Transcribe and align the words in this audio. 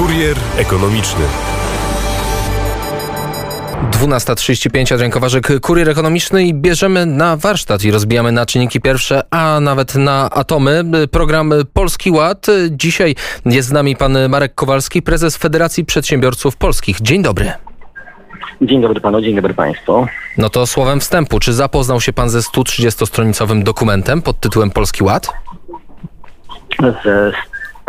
Kurier 0.00 0.36
ekonomiczny. 0.58 1.24
12.35 3.90 4.94
Adrian 4.94 5.10
Kowarzyk, 5.10 5.60
Kurier 5.60 5.88
Ekonomiczny 5.88 6.44
i 6.44 6.54
bierzemy 6.54 7.06
na 7.06 7.36
warsztat 7.36 7.84
i 7.84 7.90
rozbijamy 7.90 8.32
na 8.32 8.46
czynniki 8.46 8.80
pierwsze, 8.80 9.22
a 9.30 9.60
nawet 9.60 9.94
na 9.94 10.30
atomy. 10.30 10.84
Program 11.10 11.52
Polski 11.72 12.10
Ład. 12.10 12.46
Dzisiaj 12.70 13.14
jest 13.44 13.68
z 13.68 13.72
nami 13.72 13.96
pan 13.96 14.18
Marek 14.28 14.54
Kowalski, 14.54 15.02
prezes 15.02 15.36
Federacji 15.36 15.84
Przedsiębiorców 15.84 16.56
Polskich. 16.56 17.00
Dzień 17.00 17.22
dobry. 17.22 17.52
Dzień 18.62 18.82
dobry 18.82 19.00
panu, 19.00 19.20
dzień 19.20 19.36
dobry 19.36 19.54
państwu. 19.54 20.06
No 20.38 20.50
to 20.50 20.66
słowem 20.66 21.00
wstępu, 21.00 21.40
czy 21.40 21.52
zapoznał 21.52 22.00
się 22.00 22.12
pan 22.12 22.30
ze 22.30 22.38
130-stronicowym 22.38 23.62
dokumentem 23.62 24.22
pod 24.22 24.40
tytułem 24.40 24.70
Polski 24.70 25.04
Ład? 25.04 25.28
Ze 27.04 27.32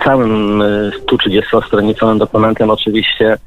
całym 0.04 0.64
130-stronicowym 1.08 2.18
dokumentem 2.18 2.70
oczywiście 2.70 3.38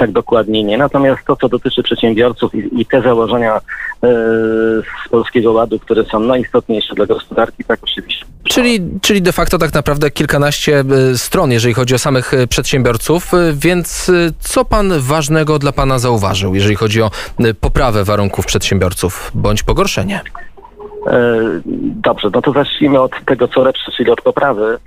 tak 0.00 0.12
dokładnie 0.12 0.64
nie. 0.64 0.78
Natomiast 0.78 1.26
to, 1.26 1.36
co 1.36 1.48
dotyczy 1.48 1.82
przedsiębiorców 1.82 2.54
i, 2.54 2.80
i 2.80 2.86
te 2.86 3.02
założenia 3.02 3.54
e, 3.56 3.60
z 5.06 5.08
Polskiego 5.10 5.52
Ładu, 5.52 5.78
które 5.78 6.04
są 6.04 6.20
najistotniejsze 6.20 6.94
dla 6.94 7.06
gospodarki, 7.06 7.64
tak 7.64 7.80
oczywiście. 7.82 8.26
Czyli, 8.44 8.80
czyli 9.02 9.22
de 9.22 9.32
facto 9.32 9.58
tak 9.58 9.74
naprawdę 9.74 10.10
kilkanaście 10.10 10.78
e, 10.78 10.84
stron, 11.18 11.52
jeżeli 11.52 11.74
chodzi 11.74 11.94
o 11.94 11.98
samych 11.98 12.34
e, 12.34 12.46
przedsiębiorców, 12.46 13.32
więc 13.54 14.10
co 14.40 14.64
pan 14.64 14.92
ważnego 14.98 15.58
dla 15.58 15.72
pana 15.72 15.98
zauważył, 15.98 16.54
jeżeli 16.54 16.74
chodzi 16.74 17.02
o 17.02 17.10
poprawę 17.60 18.04
warunków 18.04 18.46
przedsiębiorców 18.46 19.30
bądź 19.34 19.62
pogorszenie? 19.62 20.20
Dobrze, 22.04 22.28
no 22.34 22.42
to 22.42 22.52
zacznijmy 22.52 23.00
od 23.00 23.12
tego, 23.26 23.48
co 23.48 23.62
lepsze, 23.62 23.92
czyli 23.96 24.10
od 24.10 24.20
poprawy. 24.20 24.78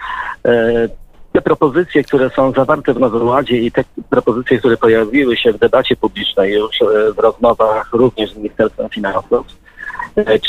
Te 1.33 1.41
propozycje, 1.41 2.03
które 2.03 2.29
są 2.29 2.51
zawarte 2.51 2.93
w 2.93 2.99
Nowym 2.99 3.27
Ładzie 3.27 3.57
i 3.57 3.71
te 3.71 3.83
propozycje, 4.09 4.57
które 4.57 4.77
pojawiły 4.77 5.37
się 5.37 5.53
w 5.53 5.57
debacie 5.57 5.95
publicznej 5.95 6.53
już 6.53 6.81
e, 6.81 7.13
w 7.13 7.19
rozmowach 7.19 7.93
również 7.93 8.33
z 8.33 8.37
Ministerstwem 8.37 8.89
Finansów, 8.89 9.47
e, 10.17 10.39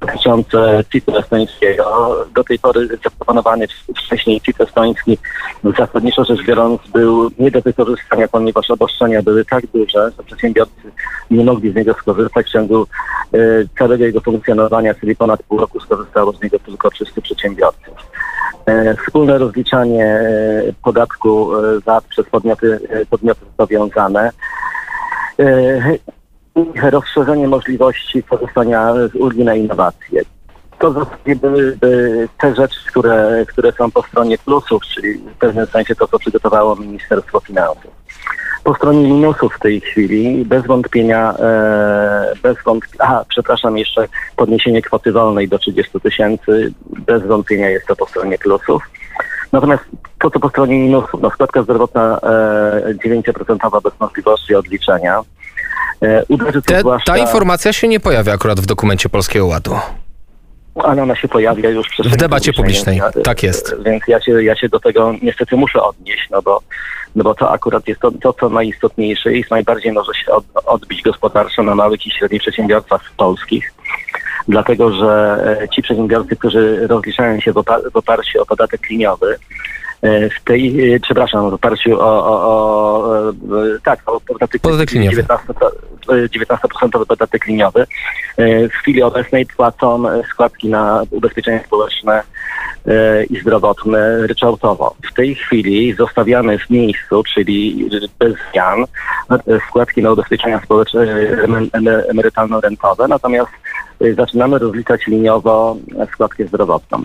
dotyczące 0.00 0.84
CIT-u 0.92 1.16
estońskiego. 1.16 2.16
Do 2.34 2.44
tej 2.44 2.58
pory 2.58 2.88
zaproponowany 3.04 3.66
wcześniej 3.96 4.40
CIT 4.40 4.60
estoński 4.60 5.18
zasadniczo 5.78 6.24
rzecz 6.24 6.46
biorąc 6.46 6.80
był 6.92 7.30
nie 7.38 7.50
do 7.50 7.60
wykorzystania, 7.60 8.28
ponieważ 8.28 8.70
obostrzenia 8.70 9.22
były 9.22 9.44
tak 9.44 9.66
duże, 9.66 10.12
że 10.16 10.24
przedsiębiorcy 10.24 10.92
nie 11.30 11.44
mogli 11.44 11.72
z 11.72 11.74
niego 11.74 11.94
skorzystać 11.94 12.46
w 12.46 12.52
ciągu 12.52 12.86
e, 13.32 13.38
całego 13.78 14.04
jego 14.04 14.20
funkcjonowania, 14.20 14.94
czyli 14.94 15.16
ponad 15.16 15.42
pół 15.42 15.58
roku 15.58 15.80
skorzystało 15.80 16.32
z 16.32 16.42
niego 16.42 16.58
tylko 16.58 16.90
300 16.90 17.20
przedsiębiorców. 17.20 17.95
E, 18.66 18.96
Wspólne 18.96 19.38
rozliczanie 19.38 20.04
e, 20.04 20.62
podatku 20.82 21.56
e, 21.56 21.80
VAT 21.80 22.04
przez 22.04 22.26
podmioty, 22.26 22.80
e, 22.88 23.06
podmioty 23.06 23.40
zobowiązane. 23.46 24.30
E, 25.38 26.90
Rozszerzenie 26.90 27.48
możliwości 27.48 28.22
korzystania 28.22 28.94
z 29.12 29.14
ulgi 29.14 29.44
na 29.44 29.54
innowacje. 29.54 30.22
To 30.78 30.92
zasadzie 30.92 31.36
byłyby 31.36 32.28
te 32.40 32.54
rzeczy, 32.54 32.76
które, 32.88 33.44
które 33.48 33.72
są 33.72 33.90
po 33.90 34.02
stronie 34.02 34.38
plusów, 34.38 34.82
czyli 34.82 35.18
w 35.18 35.34
pewnym 35.38 35.66
sensie 35.66 35.94
to, 35.94 36.08
co 36.08 36.18
przygotowało 36.18 36.76
Ministerstwo 36.76 37.40
Finansów. 37.40 37.95
Po 38.66 38.74
stronie 38.74 39.08
minusów 39.08 39.54
w 39.54 39.60
tej 39.60 39.80
chwili 39.80 40.44
bez 40.44 40.66
wątpienia, 40.66 41.34
e, 41.38 42.32
bez 42.42 42.56
wątpienia, 42.64 43.04
aha, 43.04 43.24
przepraszam, 43.28 43.78
jeszcze 43.78 44.08
podniesienie 44.36 44.82
kwoty 44.82 45.12
wolnej 45.12 45.48
do 45.48 45.58
30 45.58 46.00
tysięcy, 46.00 46.72
bez 46.86 47.26
wątpienia 47.26 47.70
jest 47.70 47.86
to 47.86 47.96
po 47.96 48.06
stronie 48.06 48.38
plusów. 48.38 48.82
Natomiast 49.52 49.82
to, 50.18 50.30
co 50.30 50.40
po 50.40 50.48
stronie 50.48 50.78
minusów, 50.78 51.20
no 51.20 51.30
składka 51.30 51.62
zdrowotna 51.62 52.20
e, 52.22 52.94
9% 52.94 53.82
bez 53.82 54.00
możliwości 54.00 54.54
odliczenia. 54.54 55.20
E, 56.02 56.24
uderzy 56.28 56.62
to 56.62 56.74
Te, 56.74 56.80
zwłaszcza, 56.80 57.12
ta 57.12 57.18
informacja 57.18 57.72
się 57.72 57.88
nie 57.88 58.00
pojawia 58.00 58.32
akurat 58.32 58.60
w 58.60 58.66
dokumencie 58.66 59.08
Polskiego 59.08 59.46
Ładu. 59.46 59.78
Ale 60.84 61.02
ona 61.02 61.16
się 61.16 61.28
pojawia 61.28 61.70
już 61.70 61.88
przed 61.88 62.06
W 62.06 62.16
debacie 62.16 62.52
publicznej, 62.52 63.00
tak 63.24 63.42
jest. 63.42 63.74
Więc 63.84 64.02
ja 64.08 64.20
się, 64.20 64.42
ja 64.42 64.56
się 64.56 64.68
do 64.68 64.80
tego 64.80 65.14
niestety 65.22 65.56
muszę 65.56 65.82
odnieść, 65.82 66.28
no 66.30 66.42
bo, 66.42 66.62
no 67.16 67.24
bo 67.24 67.34
to 67.34 67.52
akurat 67.52 67.88
jest 67.88 68.00
to, 68.00 68.10
to, 68.10 68.32
co 68.32 68.48
najistotniejsze 68.48 69.34
i 69.34 69.44
najbardziej 69.50 69.92
może 69.92 70.14
się 70.14 70.32
od, 70.32 70.44
odbić 70.64 71.02
gospodarczo 71.02 71.62
na 71.62 71.74
małych 71.74 72.06
i 72.06 72.10
średnich 72.10 72.42
przedsiębiorstwach 72.42 73.12
polskich. 73.16 73.72
Dlatego, 74.48 74.92
że 74.92 75.38
e, 75.62 75.68
ci 75.68 75.82
przedsiębiorcy, 75.82 76.36
którzy 76.36 76.86
rozliczają 76.86 77.40
się 77.40 77.52
w, 77.52 77.56
opar- 77.56 77.92
w 77.92 77.96
oparciu 77.96 78.42
o 78.42 78.46
podatek 78.46 78.90
liniowy, 78.90 79.38
w 80.02 80.44
tej, 80.44 80.94
e, 80.94 81.00
przepraszam, 81.00 81.50
w 81.50 81.54
oparciu 81.54 82.00
o, 82.00 82.26
o, 82.26 82.42
o 82.42 83.30
e, 83.30 83.32
tak, 83.84 84.00
o 84.06 84.20
podatek, 84.20 84.62
Podatek 84.62 84.92
liniowy. 84.92 85.16
19, 85.16 85.54
e, 86.08 86.28
19% 86.28 87.06
podatek 87.06 87.46
liniowy, 87.46 87.86
e, 88.36 88.68
w 88.68 88.72
chwili 88.72 89.02
obecnej 89.02 89.46
płacą 89.46 90.08
e, 90.08 90.22
składki 90.30 90.68
na 90.68 91.02
ubezpieczenie 91.10 91.62
społeczne 91.66 92.22
e, 92.86 93.24
i 93.24 93.40
zdrowotne 93.40 94.26
ryczałtowo. 94.26 94.94
W 95.10 95.14
tej 95.14 95.34
chwili 95.34 95.94
zostawiamy 95.94 96.58
w 96.58 96.70
miejscu, 96.70 97.22
czyli 97.34 97.90
bez 98.18 98.34
zmian, 98.52 98.84
e, 99.30 99.60
składki 99.68 100.02
na 100.02 100.12
ubezpieczenia 100.12 100.60
społeczne 100.64 101.00
e, 101.02 101.42
em- 101.44 101.70
em- 101.72 102.02
emerytalno-rentowe, 102.08 103.08
natomiast 103.08 103.50
e, 104.00 104.14
zaczynamy 104.14 104.58
rozliczać 104.58 105.06
liniowo 105.06 105.76
e, 105.98 106.06
składkę 106.06 106.46
zdrowotną. 106.46 107.02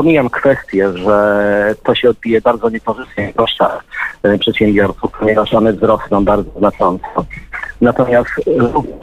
Pomijam 0.00 0.30
kwestię, 0.30 0.92
że 0.98 1.74
to 1.82 1.94
się 1.94 2.10
odbije 2.10 2.40
bardzo 2.40 2.70
niekorzystnie 2.70 3.32
kosztach 3.32 3.84
e, 4.22 4.38
przedsiębiorców, 4.38 5.12
ponieważ 5.18 5.54
one 5.54 5.72
wzrosną 5.72 6.24
bardzo 6.24 6.58
znacząco. 6.58 7.24
Natomiast 7.80 8.30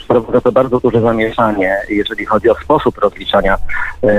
wprowadza 0.04 0.42
to 0.42 0.52
bardzo 0.52 0.80
duże 0.80 1.02
zamieszanie, 1.02 1.78
jeżeli 1.90 2.26
chodzi 2.26 2.50
o 2.50 2.56
sposób 2.56 2.98
rozliczania 2.98 3.58
e, 4.04 4.10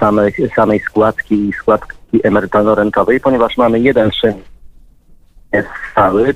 samej, 0.00 0.32
samej 0.56 0.80
składki 0.80 1.34
i 1.34 1.52
składki 1.52 2.20
emerytalno-rentowej, 2.24 3.20
ponieważ 3.20 3.56
mamy 3.56 3.80
jeden 3.80 4.10
czynnik 4.10 4.44
stały, 5.92 6.34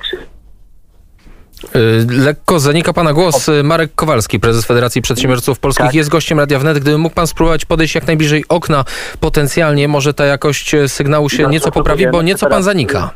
Lekko 2.09 2.61
zanika 2.61 2.93
pana 2.93 3.13
głos. 3.13 3.49
Y, 3.49 3.63
Marek 3.63 3.95
Kowalski, 3.95 4.41
prezes 4.41 4.65
Federacji 4.67 5.03
Przedsiębiorców 5.03 5.59
Polskich, 5.59 5.87
Tak. 5.87 5.95
jest 5.95 6.11
gościem 6.11 6.41
Radia 6.41 6.59
Wnet. 6.59 6.79
Gdyby 6.79 6.99
mógł 6.99 7.15
pan 7.15 7.27
spróbować 7.27 7.65
podejść 7.65 7.95
jak 7.95 8.07
najbliżej 8.07 8.45
okna, 8.49 8.85
potencjalnie 9.21 9.89
może 9.89 10.15
ta 10.15 10.25
jakość 10.25 10.75
y, 10.75 10.89
sygnału 10.89 11.29
się 11.29 11.37
Dobrze, 11.39 11.53
nieco 11.53 11.71
poprawi, 11.73 12.07
bo 12.11 12.23
nieco 12.23 12.47
pan 12.47 12.63
zanika. 12.63 13.11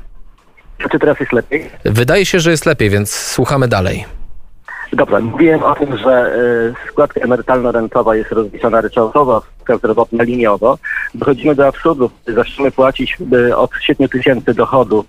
czy 0.92 0.98
teraz 0.98 1.20
jest 1.20 1.32
lepiej? 1.32 1.70
Wydaje 1.84 2.26
się, 2.26 2.40
że 2.40 2.50
jest 2.50 2.66
lepiej, 2.66 2.90
więc 2.90 3.12
słuchamy 3.12 3.68
dalej. 3.68 4.04
Dobra, 4.92 5.20
mówiłem 5.20 5.62
o 5.62 5.74
tym, 5.74 5.98
że 5.98 6.34
y, 6.86 6.90
składka 6.90 7.20
emerytalno-rentowa 7.20 8.14
jest 8.16 8.32
rozliczana 8.32 8.80
ryczałtowo, 8.80 9.42
zdrowotna 9.78 10.24
liniowo. 10.24 10.78
Dochodzimy 11.14 11.54
do 11.54 11.66
absurdu, 11.66 12.10
zaczniemy 12.34 12.70
płacić 12.70 13.16
y, 13.32 13.56
od 13.56 13.70
7 13.80 14.08
tysięcy 14.08 14.54
dochodu, 14.54 15.04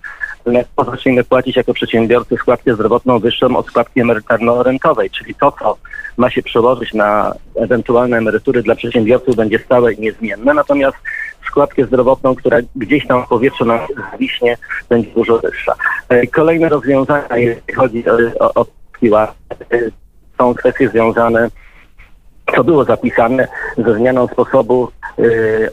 zaczniemy 0.85 1.23
płacić 1.23 1.55
jako 1.55 1.73
przedsiębiorcy 1.73 2.35
składkę 2.35 2.73
zdrowotną 2.75 3.19
wyższą 3.19 3.57
od 3.57 3.67
składki 3.67 4.01
emerytalno-rentowej, 4.01 5.09
czyli 5.09 5.35
to, 5.35 5.51
co 5.59 5.77
ma 6.17 6.29
się 6.29 6.43
przełożyć 6.43 6.93
na 6.93 7.33
ewentualne 7.55 8.17
emerytury 8.17 8.63
dla 8.63 8.75
przedsiębiorców 8.75 9.35
będzie 9.35 9.59
stałe 9.59 9.93
i 9.93 10.01
niezmienne, 10.01 10.53
natomiast 10.53 10.97
składkę 11.47 11.85
zdrowotną, 11.85 12.35
która 12.35 12.57
gdzieś 12.75 13.07
tam 13.07 13.25
w 13.25 13.27
powietrzu 13.27 13.65
nam 13.65 13.79
zwiśnie, 14.15 14.57
będzie 14.89 15.11
dużo 15.11 15.39
wyższa. 15.39 15.75
E, 16.09 16.27
Kolejne 16.27 16.69
rozwiązania, 16.69 17.37
jeśli 17.37 17.73
chodzi 17.73 18.03
o, 18.39 18.53
o, 18.53 18.65
piła, 19.01 19.33
y, 19.73 19.91
są 20.37 20.53
kwestie 20.53 20.89
związane, 20.89 21.49
co 22.55 22.63
było 22.63 22.83
zapisane, 22.85 23.47
ze 23.77 23.95
zmianą 23.95 24.27
sposobu 24.27 24.91
y. 25.19 25.69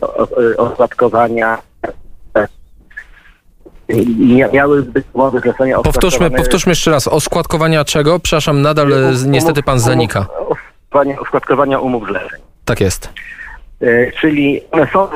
Mia- 1.28 1.58
Miały 4.52 4.82
być 4.82 5.04
umowy 5.12 5.40
zlecenia 5.40 5.78
Powtórzmy, 5.78 6.30
powtórzmy 6.30 6.70
jeszcze 6.70 6.90
raz. 6.90 7.08
Oskładkowania 7.08 7.84
czego? 7.84 8.18
Przepraszam, 8.20 8.62
nadal 8.62 8.88
umów- 8.88 9.26
niestety 9.26 9.62
pan 9.62 9.74
umów- 9.76 9.84
zanika. 9.84 10.26
oskładkowania- 10.90 11.18
Oskładkowania 11.20 11.78
umów 11.78 12.08
zleceń. 12.08 12.40
Tak 12.64 12.80
jest. 12.80 13.08
E, 13.82 14.12
czyli 14.12 14.60
one 14.70 14.86
są 14.92 15.08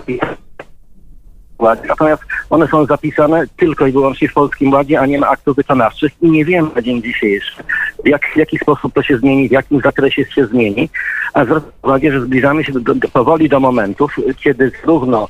natomiast 1.88 2.22
one 2.50 2.69
są 2.69 2.87
zapisane 2.87 3.44
tylko 3.56 3.87
i 3.87 3.93
wyłącznie 3.93 4.28
w 4.28 4.32
Polskim 4.32 4.72
Ładzie, 4.72 5.00
a 5.00 5.06
nie 5.06 5.19
ma 5.19 5.28
aktów 5.28 5.56
wykonawczych 5.56 6.12
i 6.22 6.31
nie 6.31 6.44
wiemy 6.44 6.69
na 6.76 6.82
dzień 6.82 7.02
dzisiejszy, 7.02 7.62
jak, 8.05 8.22
w 8.34 8.37
jaki 8.37 8.58
sposób 8.58 8.94
to 8.94 9.02
się 9.02 9.19
zmieni, 9.19 9.49
w 9.49 9.52
jakim 9.52 9.81
zakresie 9.81 10.25
się 10.25 10.46
zmieni, 10.46 10.88
a 11.34 11.44
zwracam 11.44 11.70
uwagę, 11.82 12.12
że 12.12 12.20
zbliżamy 12.20 12.64
się 12.64 12.72
do, 12.72 12.94
do, 12.94 13.08
powoli 13.08 13.49
do 13.49 13.61
momentów, 13.61 14.17
kiedy 14.44 14.72
zarówno 14.81 15.28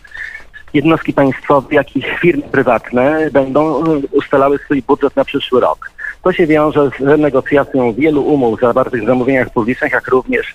jednostki 0.75 1.13
państwowe, 1.13 1.75
jak 1.75 1.97
i 1.97 2.03
firmy 2.21 2.43
prywatne 2.53 3.31
będą 3.33 3.85
ustalały 4.13 4.59
swój 4.59 4.83
budżet 4.83 5.17
na 5.17 5.25
przyszły 5.25 5.61
rok. 5.61 5.91
To 6.23 6.33
się 6.33 6.47
wiąże 6.47 6.91
z 6.99 7.03
renegocjacją 7.03 7.93
wielu 7.93 8.23
umów 8.23 8.61
zawartych 8.61 9.03
w 9.03 9.07
zamówieniach 9.07 9.51
publicznych, 9.51 9.93
jak 9.93 10.09
również 10.09 10.55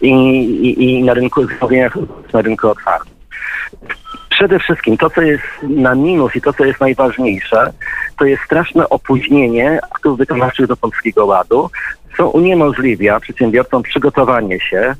i, 0.00 0.10
i, 0.10 0.84
i 0.84 1.04
na 1.04 1.14
rynku 1.14 1.46
zamówieniach 1.46 1.98
na 2.32 2.42
rynku 2.42 2.68
otwartym. 2.68 3.16
Przede 4.30 4.58
wszystkim 4.58 4.96
to, 4.96 5.10
co 5.10 5.22
jest 5.22 5.44
na 5.62 5.94
minus 5.94 6.36
i 6.36 6.40
to, 6.40 6.52
co 6.52 6.64
jest 6.64 6.80
najważniejsze, 6.80 7.72
to 8.18 8.24
jest 8.24 8.42
straszne 8.42 8.88
opóźnienie 8.88 9.78
aktów 9.94 10.18
wykonawczych 10.18 10.66
do 10.66 10.76
Polskiego 10.76 11.26
Ładu, 11.26 11.70
co 12.16 12.30
uniemożliwia 12.30 13.20
przedsiębiorcom 13.20 13.82
przygotowanie 13.82 14.60
się 14.60 14.94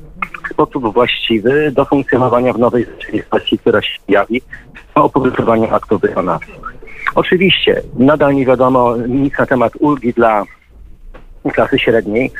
sposób 0.49 0.93
właściwy 0.93 1.71
do 1.71 1.85
funkcjonowania 1.85 2.53
w 2.53 2.59
nowej 2.59 2.85
rzeczywistości, 2.85 3.57
która 3.57 3.81
się 3.81 3.99
pojawi 4.07 4.41
po 4.93 5.03
opublikowaniu 5.03 5.75
aktów 5.75 6.01
wykonawczych. 6.01 6.55
Oczywiście 7.15 7.81
nadal 7.99 8.35
nie 8.35 8.45
wiadomo 8.45 8.95
nic 8.97 9.37
na 9.37 9.45
temat 9.45 9.73
ulgi 9.79 10.13
dla 10.13 10.43
klasy 11.53 11.79
średniej, 11.79 12.31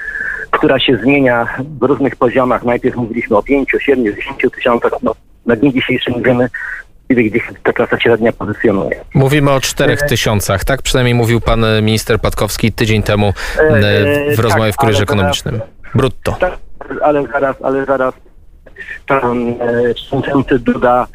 która 0.52 0.80
się 0.80 0.98
zmienia 0.98 1.48
w 1.80 1.84
różnych 1.84 2.16
poziomach. 2.16 2.64
Najpierw 2.64 2.96
mówiliśmy 2.96 3.38
o 3.38 3.44
5, 3.44 3.70
7, 3.80 4.06
10 4.06 4.56
tysiącach. 4.56 4.92
No, 5.04 5.16
na 5.46 5.56
dzień 5.56 5.74
dzisiejszy 5.74 6.12
nie 6.12 6.22
wiemy, 6.22 6.50
gdzie 7.10 7.40
się 7.40 7.54
ta 7.64 7.74
klasa 7.74 8.00
średnia 8.00 8.34
pozycjonuje. 8.34 9.04
Mówimy 9.14 9.52
o 9.52 9.62
4 9.62 9.98
tysiącach, 9.98 10.64
tak? 10.66 10.82
Przynajmniej 10.82 11.16
mówił 11.16 11.42
pan 11.42 11.66
minister 11.82 12.20
Patkowski 12.20 12.72
tydzień 12.72 13.04
temu 13.04 13.34
w 14.36 14.40
rozmowie 14.40 14.72
w 14.72 14.76
Kurierze 14.76 15.04
Ekonomicznym. 15.04 15.62
Brutto. 15.96 16.32
Tak, 16.40 16.58
ale 17.04 17.28
zaraz, 17.28 17.56
ale 17.64 17.86
zaraz 17.86 18.14
pan 19.08 19.56
przewodniczący 19.96 20.60
Duda 20.60 21.08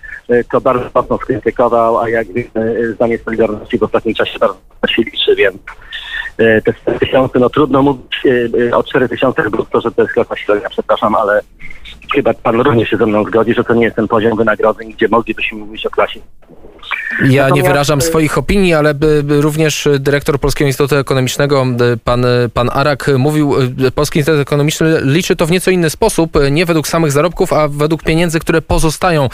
to 0.51 0.61
bardzo 0.61 0.91
mocno 0.95 1.19
skrytykował, 1.19 1.99
a 1.99 2.09
jak 2.09 2.27
wiemy, 2.27 2.95
zdanie 2.95 3.19
Solidarności 3.19 3.79
w 3.79 3.83
ostatnim 3.83 4.15
czasie 4.15 4.39
bardzo 4.39 4.59
się 4.89 5.03
liczy, 5.03 5.37
więc 5.37 5.57
te 6.37 6.73
4 6.73 6.99
tysiące, 6.99 7.39
no 7.39 7.51
trudno 7.51 7.83
mówić 7.83 8.23
o 8.73 8.83
4 8.83 9.09
tysiącach 9.09 9.51
brutto, 9.51 9.81
że 9.81 9.93
to 9.93 10.03
jest 10.03 10.15
klasa 10.15 10.37
średnia, 10.37 10.69
przepraszam, 10.69 11.15
ale 11.15 11.41
chyba 12.15 12.35
pan 12.35 12.61
również 12.61 12.89
się 12.91 12.97
ze 12.97 13.07
mną 13.07 13.25
zgodzi, 13.25 13.55
że 13.55 13.65
to 13.65 13.75
nie 13.75 13.85
jest 13.85 13.97
ten 13.97 14.09
poziom 14.09 14.37
wynagrodzeń, 14.37 14.93
gdzie 14.93 15.09
moglibyśmy 15.09 15.59
mówić 15.59 15.87
o 15.87 15.91
klasie. 15.91 16.21
Ja 17.25 17.51
nie 17.51 17.63
wyrażam 17.63 18.01
swoich 18.01 18.39
opinii, 18.39 18.75
ale 18.75 18.95
by, 18.95 19.23
by 19.23 19.41
również 19.41 19.89
dyrektor 19.99 20.39
Polskiego 20.39 20.67
Instytutu 20.67 20.97
Ekonomicznego, 20.97 21.67
pan, 22.05 22.27
pan 22.55 22.71
Arak, 22.73 23.11
mówił, 23.19 23.55
Polski 23.95 24.19
Instytut 24.19 24.41
Ekonomiczny 24.41 25.01
liczy 25.03 25.37
to 25.37 25.47
w 25.47 25.51
nieco 25.51 25.71
inny 25.71 25.91
sposób, 25.91 26.39
nie 26.51 26.67
według 26.67 26.89
samych 26.89 27.13
zarobków, 27.13 27.53
a 27.53 27.69
według 27.69 28.03
pieniędzy, 28.03 28.41
które 28.41 28.63
pozostają 28.63 29.29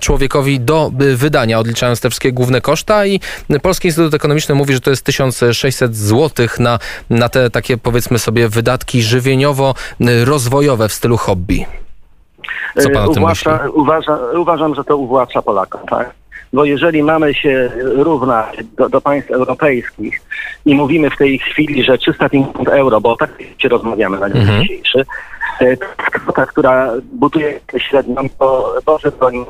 człowiekowi 0.00 0.60
do 0.60 0.92
wydania, 1.16 1.58
odliczając 1.58 2.00
te 2.00 2.10
wszystkie 2.10 2.32
główne 2.32 2.60
koszta 2.60 3.06
i 3.06 3.20
Polski 3.62 3.88
Instytut 3.88 4.14
Ekonomiczny 4.14 4.54
mówi, 4.54 4.74
że 4.74 4.80
to 4.80 4.90
jest 4.90 5.04
1600 5.04 5.96
zł 5.96 6.46
na, 6.58 6.78
na 7.10 7.28
te 7.28 7.50
takie 7.50 7.76
powiedzmy 7.76 8.18
sobie 8.18 8.48
wydatki 8.48 9.02
żywieniowo-rozwojowe 9.02 10.88
w 10.88 10.92
stylu 10.92 11.16
hobby. 11.16 11.66
Co 12.78 12.90
pan 12.90 13.04
o 13.04 13.08
tym 13.14 13.22
Uwłacza, 13.22 13.52
myśli? 13.52 13.70
uważa, 13.70 14.18
uważam, 14.36 14.74
że 14.74 14.84
to 14.84 14.96
uwłacza 14.96 15.42
Polakom, 15.42 15.80
tak? 15.90 16.10
Bo 16.52 16.64
jeżeli 16.64 17.02
mamy 17.02 17.34
się 17.34 17.70
równać 17.76 18.56
do, 18.76 18.88
do 18.88 19.00
państw 19.00 19.30
europejskich 19.30 20.20
i 20.66 20.74
mówimy 20.74 21.10
w 21.10 21.16
tej 21.16 21.38
chwili, 21.38 21.84
że 21.84 21.98
350 21.98 22.68
euro, 22.68 23.00
bo 23.00 23.16
tak 23.16 23.30
się 23.58 23.68
rozmawiamy 23.68 24.18
na 24.18 24.30
dzień 24.30 24.40
Mhm. 24.42 24.62
dzisiejszy, 24.62 25.04
e, 25.60 25.76
kwota, 25.96 26.46
która 26.46 26.92
buduje 27.12 27.60
średnią, 27.78 28.28
to 28.38 28.74
Boże 28.86 29.10
broni. 29.12 29.44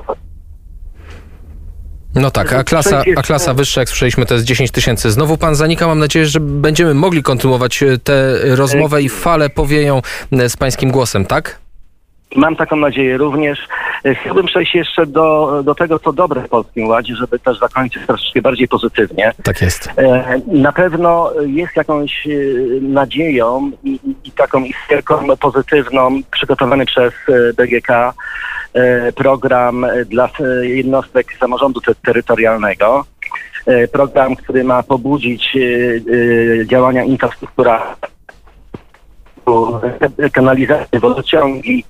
No 2.14 2.30
tak, 2.30 2.52
a 2.52 2.64
klasa, 2.64 3.02
a 3.16 3.22
klasa 3.22 3.54
wyższa, 3.54 3.80
jak 3.80 3.88
słyszeliśmy, 3.88 4.26
to 4.26 4.34
jest 4.34 4.46
10 4.46 4.70
tysięcy. 4.70 5.10
Znowu 5.10 5.36
pan 5.36 5.54
zanika. 5.54 5.86
Mam 5.86 5.98
nadzieję, 5.98 6.26
że 6.26 6.40
będziemy 6.40 6.94
mogli 6.94 7.22
kontynuować 7.22 7.82
e, 7.82 7.98
tę 7.98 8.38
rozmowę 8.56 9.02
i 9.02 9.08
fale 9.08 9.50
powieją 9.50 10.02
e, 10.32 10.48
z 10.48 10.56
pańskim 10.56 10.90
głosem, 10.90 11.24
tak? 11.24 11.58
Mam 12.36 12.56
taką 12.56 12.76
nadzieję 12.76 13.16
również. 13.16 13.58
E, 14.04 14.14
Chciałbym 14.14 14.46
przejść 14.46 14.74
jeszcze 14.74 15.06
do, 15.06 15.60
do 15.64 15.74
tego, 15.74 15.98
co 15.98 16.12
dobre 16.12 16.40
w 16.42 16.48
Polskim 16.48 16.88
Ładzie, 16.88 17.14
żeby 17.16 17.38
też 17.38 17.58
zakończyć 17.58 18.06
troszeczkę 18.06 18.42
bardziej 18.42 18.68
pozytywnie. 18.68 19.32
Tak 19.42 19.60
jest. 19.62 19.88
E, 19.98 20.40
Na 20.46 20.72
pewno 20.72 21.32
jest 21.46 21.76
jakąś 21.76 22.26
e, 22.26 22.30
nadzieją 22.80 23.70
i, 23.84 23.98
i- 24.24 24.30
taką 24.32 24.64
iskierką 24.64 25.36
pozytywną 25.40 26.20
przygotowany 26.30 26.86
przez 26.86 27.12
BGK 27.56 27.88
program 29.14 29.86
dla 30.06 30.28
jednostek 30.62 31.26
samorządu 31.40 31.80
te- 31.80 31.94
terytorialnego. 31.94 33.04
Program, 33.92 34.36
który 34.36 34.64
ma 34.64 34.82
pobudzić 34.82 35.56
działania 36.64 37.04
infrastruktura 37.04 37.96
e, 38.02 38.08
kanalizację, 40.32 41.00
wodociągi, 41.00 41.84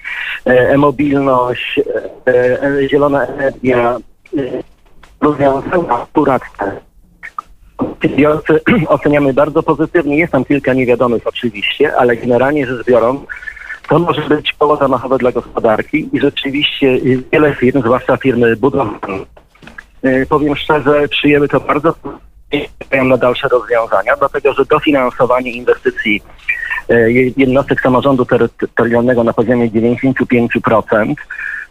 e, 0.47 0.51
e-mobilność, 0.51 1.81
e, 2.27 2.63
e, 2.63 2.89
zielona 2.89 3.27
energia, 3.27 3.97
e, 4.39 4.41
rozwiązania 5.21 5.89
akurat 5.89 6.43
Przedsiębiorcy 7.99 8.61
oceniamy 8.89 9.35
bardzo 9.35 9.63
pozytywnie. 9.63 10.19
Jest 10.19 10.33
tam 10.33 10.45
kilka 10.45 10.75
niewiadomych 10.75 11.27
oczywiście, 11.27 11.97
ale 11.97 12.17
generalnie 12.17 12.67
rzecz 12.67 12.87
biorąc, 12.87 13.21
to 13.89 13.99
może 13.99 14.23
być 14.29 14.53
koło 14.59 14.77
zamachowe 14.77 15.19
dla 15.19 15.33
gospodarki 15.33 16.09
i 16.13 16.21
rzeczywiście 16.21 16.99
wiele 17.33 17.55
firm, 17.55 17.83
zwłaszcza 17.83 18.17
firmy 18.17 18.57
budowlane, 18.57 19.25
powiem 20.29 20.57
szczerze, 20.57 21.09
przyjęły 21.09 21.49
to 21.49 21.61
bardzo 21.61 21.95
na 23.05 23.17
dalsze 23.17 23.49
rozwiązania, 23.49 24.17
dlatego 24.17 24.53
że 24.53 24.65
dofinansowanie 24.65 25.51
inwestycji 25.51 26.23
jednostek 27.37 27.81
samorządu 27.81 28.25
terytorialnego 28.25 29.25
na 29.25 29.33
poziomie 29.33 29.71
95% 29.71 31.15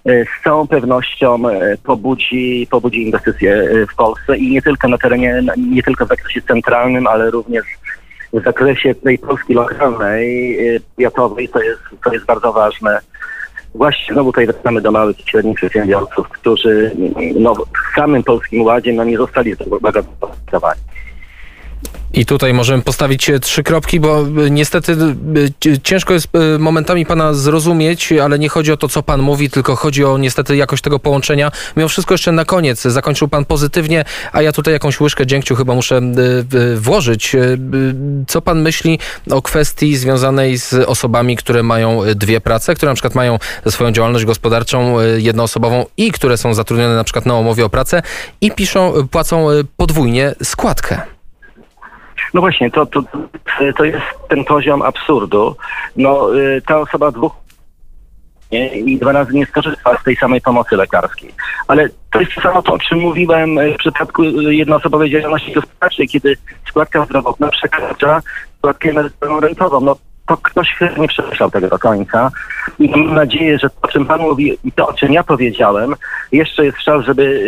y, 0.10 0.26
z 0.40 0.44
całą 0.44 0.68
pewnością 0.68 1.50
y, 1.50 1.78
pobudzi, 1.84 2.68
pobudzi 2.72 3.04
inwestycje 3.04 3.70
w 3.92 3.96
Polsce 3.96 4.38
i 4.38 4.52
nie 4.52 4.62
tylko 4.62 4.88
na 4.88 4.98
terenie, 4.98 5.44
nie 5.72 5.84
tylko 5.84 6.06
w 6.06 6.10
zakresie 6.10 6.42
centralnym, 6.42 7.08
ale 7.08 7.32
również 7.32 7.66
w 8.34 8.44
zakresie 8.44 8.96
tej 8.96 9.18
Polski 9.18 9.54
lokalnej, 9.54 10.58
powiatowej, 10.96 11.50
to 11.50 11.62
jest, 11.62 11.82
to 12.04 12.14
jest 12.14 12.26
bardzo 12.26 12.54
ważne. 12.54 13.00
Właśnie 13.76 14.14
znowu 14.14 14.32
tutaj 14.32 14.46
wracamy 14.46 14.82
do 14.82 14.92
małych 14.92 15.20
i 15.20 15.30
średnich 15.30 15.58
przedsiębiorców, 15.58 16.30
którzy 16.30 16.92
no, 17.36 17.56
w 17.56 17.96
samym 17.96 18.24
Polskim 18.24 18.62
Ładzie 18.62 18.94
no, 18.94 19.04
nie 19.04 19.18
zostali 19.18 19.54
zobowiązani. 19.54 20.08
I 22.14 22.26
tutaj 22.26 22.54
możemy 22.54 22.84
postawić 22.84 23.30
e, 23.30 23.40
trzy 23.40 23.64
kropki, 23.64 24.00
bo 24.00 24.22
e, 24.22 24.50
niestety 24.50 24.92
e, 24.92 24.96
ci- 25.60 25.82
ciężko 25.82 26.14
jest 26.14 26.28
momentami 26.60 27.06
pana 27.06 27.34
zrozumieć, 27.34 28.12
ale 28.12 28.40
nie 28.40 28.50
chodzi 28.50 28.72
o 28.72 28.78
to, 28.78 28.88
co 28.88 29.04
pan 29.04 29.22
mówi, 29.22 29.50
tylko 29.50 29.76
chodzi 29.76 30.06
o 30.06 30.18
niestety 30.18 30.56
jakość 30.56 30.84
tego 30.84 31.00
połączenia. 31.00 31.52
Mimo 31.78 31.90
wszystko 31.90 32.14
jeszcze 32.14 32.32
na 32.32 32.46
koniec 32.46 32.82
zakończył 32.82 33.28
pan 33.28 33.46
pozytywnie, 33.46 34.06
a 34.32 34.42
ja 34.42 34.52
tutaj 34.52 34.74
jakąś 34.74 35.00
łyżkę 35.00 35.26
dziękciu 35.26 35.56
chyba 35.56 35.76
muszę 35.76 36.02
włożyć. 36.76 37.36
Co 38.28 38.42
pan 38.42 38.62
myśli 38.62 39.00
o 39.32 39.42
kwestii 39.42 39.98
związanej 39.98 40.58
z 40.58 40.74
osobami, 40.74 41.38
które 41.38 41.64
mają 41.64 42.02
dwie 42.16 42.42
prace, 42.42 42.76
które 42.76 42.92
na 42.92 42.96
przykład 42.96 43.16
mają 43.16 43.40
swoją 43.70 43.92
działalność 43.92 44.26
gospodarczą 44.26 44.98
jednoosobową 45.18 45.86
i 45.98 46.12
które 46.12 46.38
są 46.38 46.54
zatrudnione 46.54 46.96
na 46.96 47.04
przykład 47.04 47.26
na 47.26 47.36
umowie 47.36 47.66
o 47.66 47.70
pracę 47.70 48.02
i 48.42 48.52
piszą, 48.52 48.94
płacą 49.12 49.48
podwójnie 49.78 50.36
składkę? 50.44 51.17
No 52.34 52.42
właśnie, 52.42 52.72
to, 52.72 52.86
to, 52.86 53.04
to 53.78 53.84
jest 53.84 54.06
ten 54.30 54.46
poziom 54.46 54.82
absurdu. 54.82 55.56
No, 55.96 56.38
y, 56.38 56.62
ta 56.62 56.80
osoba 56.80 57.12
dwóch 57.12 57.48
i 58.52 58.98
dwa 58.98 59.12
razy 59.12 59.34
nie 59.34 59.46
skorzysta 59.46 59.98
z 60.02 60.04
tej 60.04 60.16
samej 60.16 60.42
pomocy 60.42 60.76
lekarskiej. 60.76 61.32
Ale 61.68 61.90
to 62.12 62.20
jest 62.20 62.36
to 62.36 62.42
samo, 62.42 62.62
to, 62.62 62.74
o 62.74 62.80
czym 62.80 63.00
mówiłem 63.00 63.58
y, 63.58 63.74
w 63.74 63.78
przypadku 63.78 64.24
y, 64.24 64.56
jednoosobowej 64.56 65.12
działalności 65.12 65.52
gospodarczej, 65.52 66.08
kiedy 66.08 66.38
składka 66.70 67.06
zdrowotna 67.06 67.50
przekracza 67.50 68.22
składkę 68.58 68.90
emerytalną 68.90 69.40
rentową. 69.40 69.82
No, 69.82 69.96
to 70.28 70.38
ktoś 70.38 70.76
nie 70.98 71.08
przemyślał 71.08 71.52
tego 71.52 71.68
do 71.68 71.80
końca. 71.80 72.32
I 72.80 72.90
mam 72.90 73.14
nadzieję, 73.14 73.60
że 73.60 73.70
to, 73.70 73.76
o 73.82 73.88
czym 73.88 74.06
Pan 74.06 74.22
mówi 74.22 74.58
i 74.64 74.72
to, 74.72 74.88
o 74.88 74.94
czym 74.94 75.14
ja 75.14 75.24
powiedziałem, 75.24 75.96
jeszcze 76.32 76.66
jest 76.66 76.82
szans, 76.82 77.06
żeby 77.06 77.42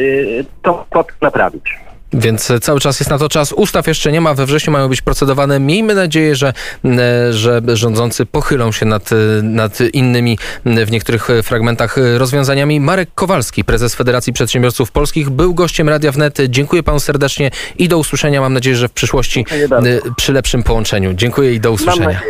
to 0.61 0.85
naprawić. 1.21 1.88
Więc 2.13 2.51
e, 2.51 2.59
cały 2.59 2.79
czas 2.79 2.99
jest 2.99 3.09
na 3.09 3.17
to 3.17 3.29
czas. 3.29 3.53
Ustaw 3.53 3.87
jeszcze 3.87 4.11
nie 4.11 4.21
ma, 4.21 4.33
we 4.33 4.45
wrześniu 4.45 4.73
mają 4.73 4.87
być 4.87 5.01
procedowane. 5.01 5.59
Miejmy 5.59 5.95
nadzieję, 5.95 6.35
że, 6.35 6.53
e, 6.85 7.33
że 7.33 7.61
rządzący 7.73 8.25
pochylą 8.25 8.71
się 8.71 8.85
nad, 8.85 9.11
e, 9.11 9.15
nad 9.43 9.79
innymi 9.93 10.37
w 10.65 10.91
niektórych 10.91 11.27
fragmentach 11.43 11.95
rozwiązaniami. 12.17 12.79
Marek 12.79 13.09
Kowalski, 13.15 13.63
prezes 13.63 13.95
Federacji 13.95 14.33
Przedsiębiorców 14.33 14.91
Polskich, 14.91 15.29
był 15.29 15.53
gościem 15.53 15.89
Radia 15.89 16.11
Wnet. 16.11 16.37
Dziękuję 16.49 16.83
panu 16.83 16.99
serdecznie 16.99 17.51
i 17.77 17.87
do 17.87 17.97
usłyszenia. 17.97 18.41
Mam 18.41 18.53
nadzieję, 18.53 18.75
że 18.75 18.87
w 18.87 18.91
przyszłości 18.91 19.45
przy 20.17 20.33
lepszym 20.33 20.63
połączeniu. 20.63 21.13
Dziękuję 21.13 21.53
i 21.53 21.59
do 21.59 21.71
usłyszenia. 21.71 22.21